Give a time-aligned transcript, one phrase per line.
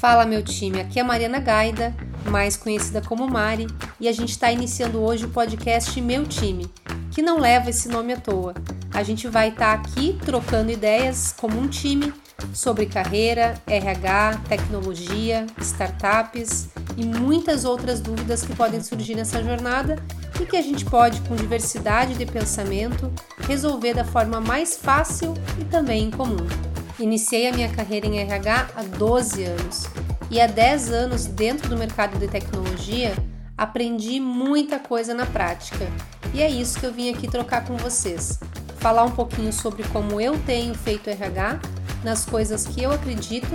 [0.00, 3.66] Fala meu time, aqui é a Mariana Gaida, mais conhecida como Mari,
[4.00, 6.72] e a gente está iniciando hoje o podcast Meu Time,
[7.10, 8.54] que não leva esse nome à toa.
[8.94, 12.14] A gente vai estar tá aqui trocando ideias como um time
[12.54, 20.02] sobre carreira, RH, tecnologia, startups e muitas outras dúvidas que podem surgir nessa jornada
[20.40, 23.12] e que a gente pode, com diversidade de pensamento,
[23.46, 26.69] resolver da forma mais fácil e também em comum.
[27.00, 29.86] Iniciei a minha carreira em RH há 12 anos
[30.30, 33.14] e há 10 anos dentro do mercado de tecnologia
[33.56, 35.86] aprendi muita coisa na prática.
[36.34, 38.38] E é isso que eu vim aqui trocar com vocês.
[38.80, 41.58] Falar um pouquinho sobre como eu tenho feito RH,
[42.04, 43.48] nas coisas que eu acredito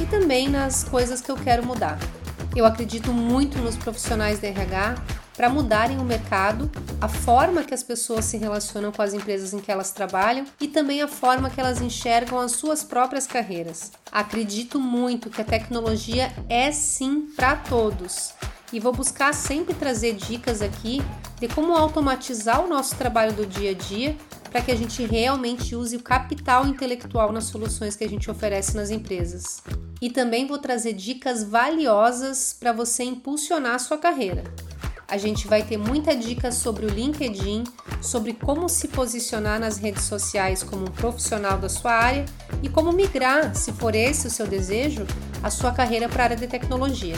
[0.00, 1.98] e também nas coisas que eu quero mudar.
[2.54, 4.94] Eu acredito muito nos profissionais de RH
[5.42, 6.70] para mudarem o mercado,
[7.00, 10.68] a forma que as pessoas se relacionam com as empresas em que elas trabalham e
[10.68, 13.90] também a forma que elas enxergam as suas próprias carreiras.
[14.12, 18.34] Acredito muito que a tecnologia é sim para todos
[18.72, 21.02] e vou buscar sempre trazer dicas aqui
[21.40, 24.16] de como automatizar o nosso trabalho do dia a dia
[24.48, 28.76] para que a gente realmente use o capital intelectual nas soluções que a gente oferece
[28.76, 29.60] nas empresas.
[30.00, 34.44] E também vou trazer dicas valiosas para você impulsionar a sua carreira.
[35.12, 37.64] A gente vai ter muita dica sobre o LinkedIn,
[38.00, 42.24] sobre como se posicionar nas redes sociais como um profissional da sua área
[42.62, 45.06] e como migrar, se for esse o seu desejo,
[45.42, 47.16] a sua carreira para a área de tecnologia.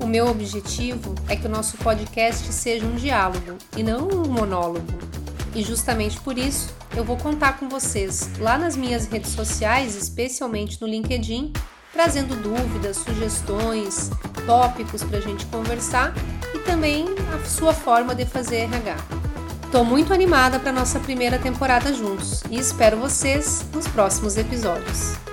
[0.00, 4.92] O meu objetivo é que o nosso podcast seja um diálogo e não um monólogo.
[5.54, 10.80] E justamente por isso, eu vou contar com vocês lá nas minhas redes sociais, especialmente
[10.80, 11.52] no LinkedIn,
[11.92, 14.10] trazendo dúvidas, sugestões,
[14.46, 16.14] tópicos para a gente conversar
[16.54, 18.96] e também a sua forma de fazer RH.
[19.64, 25.31] Estou muito animada para nossa primeira temporada juntos e espero vocês nos próximos episódios.